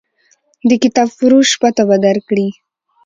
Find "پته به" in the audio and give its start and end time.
1.61-1.97